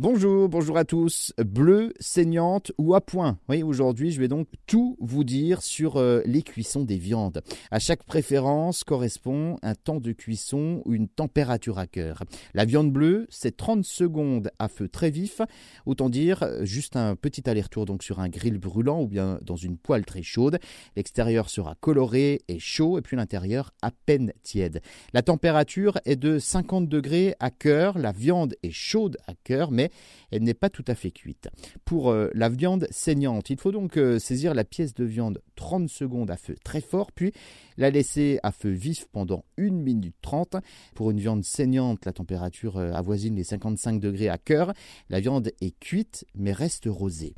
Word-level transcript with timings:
Bonjour, 0.00 0.48
bonjour 0.48 0.76
à 0.76 0.84
tous. 0.84 1.32
Bleu, 1.38 1.92
saignante 2.00 2.72
ou 2.78 2.96
à 2.96 3.00
point. 3.00 3.38
Oui, 3.48 3.62
aujourd'hui, 3.62 4.10
je 4.10 4.18
vais 4.18 4.26
donc 4.26 4.48
tout 4.66 4.96
vous 4.98 5.22
dire 5.22 5.62
sur 5.62 5.98
euh, 5.98 6.20
les 6.26 6.42
cuissons 6.42 6.82
des 6.82 6.96
viandes. 6.98 7.42
À 7.70 7.78
chaque 7.78 8.02
préférence 8.02 8.82
correspond 8.82 9.56
un 9.62 9.76
temps 9.76 10.00
de 10.00 10.10
cuisson 10.10 10.82
ou 10.84 10.94
une 10.94 11.06
température 11.06 11.78
à 11.78 11.86
cœur. 11.86 12.24
La 12.54 12.64
viande 12.64 12.92
bleue, 12.92 13.28
c'est 13.30 13.56
30 13.56 13.84
secondes 13.84 14.50
à 14.58 14.66
feu 14.66 14.88
très 14.88 15.10
vif. 15.10 15.40
Autant 15.86 16.10
dire 16.10 16.44
juste 16.62 16.96
un 16.96 17.14
petit 17.14 17.48
aller-retour 17.48 17.86
donc 17.86 18.02
sur 18.02 18.18
un 18.18 18.28
grill 18.28 18.58
brûlant 18.58 19.00
ou 19.00 19.06
bien 19.06 19.38
dans 19.42 19.54
une 19.54 19.78
poêle 19.78 20.04
très 20.04 20.22
chaude. 20.22 20.58
L'extérieur 20.96 21.48
sera 21.48 21.76
coloré 21.76 22.42
et 22.48 22.58
chaud 22.58 22.98
et 22.98 23.00
puis 23.00 23.16
l'intérieur 23.16 23.70
à 23.80 23.92
peine 23.92 24.32
tiède. 24.42 24.82
La 25.12 25.22
température 25.22 26.00
est 26.04 26.16
de 26.16 26.40
50 26.40 26.88
degrés 26.88 27.36
à 27.38 27.52
cœur. 27.52 27.96
La 27.96 28.10
viande 28.10 28.56
est 28.64 28.72
chaude 28.72 29.18
à 29.28 29.34
cœur, 29.44 29.70
mais 29.70 29.83
elle 30.30 30.42
n'est 30.42 30.54
pas 30.54 30.70
tout 30.70 30.84
à 30.86 30.94
fait 30.94 31.10
cuite. 31.10 31.48
Pour 31.84 32.10
euh, 32.10 32.30
la 32.34 32.48
viande 32.48 32.86
saignante, 32.90 33.50
il 33.50 33.58
faut 33.58 33.72
donc 33.72 33.96
euh, 33.96 34.18
saisir 34.18 34.54
la 34.54 34.64
pièce 34.64 34.94
de 34.94 35.04
viande 35.04 35.42
30 35.56 35.88
secondes 35.88 36.30
à 36.30 36.36
feu 36.36 36.56
très 36.64 36.80
fort, 36.80 37.12
puis 37.12 37.32
la 37.76 37.90
laisser 37.90 38.38
à 38.42 38.52
feu 38.52 38.70
vif 38.70 39.06
pendant 39.12 39.44
1 39.58 39.70
minute 39.70 40.14
30. 40.22 40.56
Pour 40.94 41.10
une 41.10 41.18
viande 41.18 41.44
saignante, 41.44 42.04
la 42.04 42.12
température 42.12 42.78
euh, 42.78 42.92
avoisine 42.92 43.36
les 43.36 43.44
55 43.44 44.00
degrés 44.00 44.28
à 44.28 44.38
cœur. 44.38 44.72
La 45.10 45.20
viande 45.20 45.50
est 45.60 45.78
cuite 45.78 46.24
mais 46.34 46.52
reste 46.52 46.86
rosée. 46.86 47.34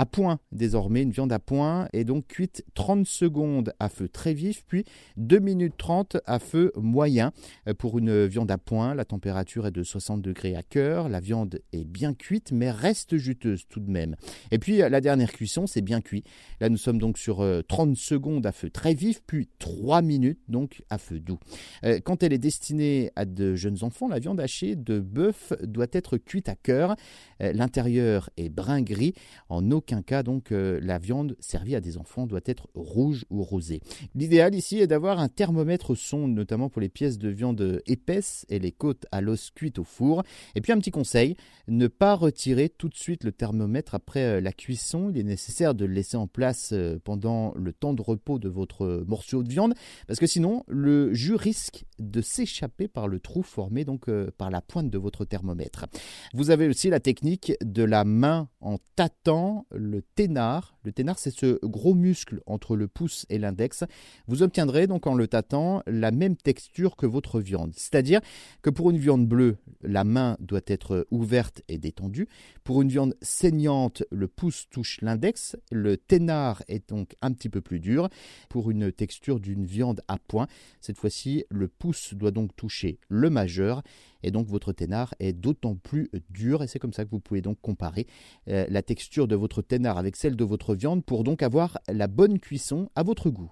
À 0.00 0.06
point, 0.06 0.40
désormais, 0.50 1.02
une 1.02 1.10
viande 1.10 1.30
à 1.30 1.38
point 1.38 1.86
est 1.92 2.04
donc 2.04 2.26
cuite 2.26 2.64
30 2.72 3.06
secondes 3.06 3.74
à 3.78 3.90
feu 3.90 4.08
très 4.08 4.32
vif, 4.32 4.64
puis 4.66 4.86
2 5.18 5.38
minutes 5.40 5.74
30 5.76 6.16
à 6.24 6.38
feu 6.38 6.72
moyen. 6.74 7.32
Pour 7.76 7.98
une 7.98 8.24
viande 8.24 8.50
à 8.50 8.56
point, 8.56 8.94
la 8.94 9.04
température 9.04 9.66
est 9.66 9.70
de 9.72 9.82
60 9.82 10.22
degrés 10.22 10.56
à 10.56 10.62
cœur. 10.62 11.10
La 11.10 11.20
viande 11.20 11.60
est 11.74 11.84
bien 11.84 12.14
cuite 12.14 12.50
mais 12.50 12.70
reste 12.70 13.18
juteuse 13.18 13.66
tout 13.68 13.80
de 13.80 13.90
même. 13.90 14.16
Et 14.50 14.58
puis 14.58 14.78
la 14.78 15.02
dernière 15.02 15.30
cuisson, 15.32 15.66
c'est 15.66 15.82
bien 15.82 16.00
cuit. 16.00 16.24
Là, 16.62 16.70
nous 16.70 16.78
sommes 16.78 16.98
donc 16.98 17.18
sur 17.18 17.46
30 17.68 17.94
secondes 17.94 18.46
à 18.46 18.52
feu 18.52 18.70
très 18.70 18.94
vif, 18.94 19.20
puis 19.26 19.50
3 19.58 20.00
minutes 20.00 20.40
donc 20.48 20.82
à 20.88 20.96
feu 20.96 21.20
doux. 21.20 21.40
Euh, 21.84 22.00
quand 22.02 22.22
elle 22.22 22.32
est 22.32 22.38
destinée 22.38 23.10
à 23.16 23.26
de 23.26 23.54
jeunes 23.54 23.84
enfants, 23.84 24.08
la 24.08 24.18
viande 24.18 24.40
hachée 24.40 24.76
de 24.76 24.98
bœuf 24.98 25.52
doit 25.62 25.88
être 25.92 26.16
cuite 26.16 26.48
à 26.48 26.54
cœur. 26.54 26.96
Euh, 27.42 27.52
l'intérieur 27.52 28.30
est 28.38 28.48
brun 28.48 28.80
gris. 28.80 29.12
En 29.50 29.70
aucun 29.70 29.89
cas 30.02 30.22
donc 30.22 30.52
euh, 30.52 30.78
la 30.82 30.98
viande 30.98 31.36
servie 31.40 31.74
à 31.74 31.80
des 31.80 31.98
enfants 31.98 32.26
doit 32.26 32.40
être 32.44 32.68
rouge 32.74 33.24
ou 33.30 33.42
rosée. 33.42 33.80
L'idéal 34.14 34.54
ici 34.54 34.78
est 34.78 34.86
d'avoir 34.86 35.18
un 35.18 35.28
thermomètre 35.28 35.96
sonde, 35.96 36.32
notamment 36.32 36.68
pour 36.68 36.80
les 36.80 36.88
pièces 36.88 37.18
de 37.18 37.28
viande 37.28 37.82
épaisses 37.86 38.46
et 38.48 38.58
les 38.58 38.72
côtes 38.72 39.06
à 39.12 39.20
l'os 39.20 39.50
cuites 39.50 39.78
au 39.78 39.84
four. 39.84 40.22
Et 40.54 40.60
puis 40.60 40.72
un 40.72 40.78
petit 40.78 40.90
conseil, 40.90 41.36
ne 41.68 41.86
pas 41.88 42.14
retirer 42.14 42.68
tout 42.68 42.88
de 42.88 42.96
suite 42.96 43.24
le 43.24 43.32
thermomètre 43.32 43.94
après 43.94 44.40
la 44.40 44.52
cuisson. 44.52 45.10
Il 45.10 45.18
est 45.18 45.24
nécessaire 45.24 45.74
de 45.74 45.84
le 45.84 45.92
laisser 45.92 46.16
en 46.16 46.26
place 46.26 46.74
pendant 47.04 47.52
le 47.56 47.72
temps 47.72 47.92
de 47.92 48.02
repos 48.02 48.38
de 48.38 48.48
votre 48.48 49.04
morceau 49.06 49.42
de 49.42 49.48
viande, 49.48 49.74
parce 50.06 50.18
que 50.18 50.26
sinon 50.26 50.64
le 50.68 51.12
jus 51.12 51.34
risque 51.34 51.84
de 51.98 52.20
s'échapper 52.20 52.88
par 52.88 53.08
le 53.08 53.20
trou 53.20 53.42
formé 53.42 53.84
donc 53.84 54.08
euh, 54.08 54.30
par 54.36 54.50
la 54.50 54.60
pointe 54.60 54.90
de 54.90 54.98
votre 54.98 55.24
thermomètre. 55.24 55.86
Vous 56.34 56.50
avez 56.50 56.68
aussi 56.68 56.88
la 56.90 57.00
technique 57.00 57.52
de 57.62 57.82
la 57.82 58.04
main 58.04 58.48
en 58.60 58.78
tâtant 58.96 59.66
le 59.80 60.02
ténard. 60.02 60.76
Le 60.84 60.92
ténard, 60.92 61.18
c'est 61.18 61.30
ce 61.30 61.58
gros 61.64 61.94
muscle 61.94 62.40
entre 62.46 62.76
le 62.76 62.86
pouce 62.86 63.26
et 63.30 63.38
l'index. 63.38 63.84
Vous 64.26 64.42
obtiendrez 64.42 64.86
donc 64.86 65.06
en 65.06 65.14
le 65.14 65.26
tâtant 65.26 65.82
la 65.86 66.10
même 66.10 66.36
texture 66.36 66.96
que 66.96 67.06
votre 67.06 67.40
viande. 67.40 67.72
C'est-à-dire 67.74 68.20
que 68.62 68.70
pour 68.70 68.90
une 68.90 68.98
viande 68.98 69.26
bleue, 69.26 69.56
la 69.82 70.04
main 70.04 70.36
doit 70.40 70.60
être 70.66 71.06
ouverte 71.10 71.62
et 71.68 71.78
détendue. 71.78 72.28
Pour 72.64 72.82
une 72.82 72.88
viande 72.88 73.16
saignante, 73.22 74.04
le 74.10 74.28
pouce 74.28 74.68
touche 74.70 75.00
l'index. 75.00 75.56
Le 75.72 75.96
ténard 75.96 76.62
est 76.68 76.88
donc 76.90 77.16
un 77.22 77.32
petit 77.32 77.48
peu 77.48 77.60
plus 77.60 77.80
dur. 77.80 78.08
Pour 78.48 78.70
une 78.70 78.92
texture 78.92 79.40
d'une 79.40 79.64
viande 79.64 80.02
à 80.08 80.18
point, 80.18 80.46
cette 80.80 80.98
fois-ci, 80.98 81.44
le 81.50 81.68
pouce 81.68 82.14
doit 82.14 82.30
donc 82.30 82.54
toucher 82.54 82.98
le 83.08 83.30
majeur 83.30 83.82
et 84.22 84.30
donc 84.30 84.46
votre 84.46 84.72
ténard 84.72 85.14
est 85.20 85.32
d'autant 85.32 85.74
plus 85.74 86.10
dur 86.30 86.62
et 86.62 86.66
c'est 86.66 86.78
comme 86.78 86.92
ça 86.92 87.04
que 87.04 87.10
vous 87.10 87.20
pouvez 87.20 87.40
donc 87.40 87.58
comparer 87.60 88.06
euh, 88.48 88.66
la 88.68 88.82
texture 88.82 89.28
de 89.28 89.36
votre 89.36 89.62
ténard 89.62 89.98
avec 89.98 90.16
celle 90.16 90.36
de 90.36 90.44
votre 90.44 90.74
viande 90.74 91.04
pour 91.04 91.24
donc 91.24 91.42
avoir 91.42 91.78
la 91.88 92.06
bonne 92.06 92.38
cuisson 92.38 92.90
à 92.94 93.02
votre 93.02 93.30
goût. 93.30 93.50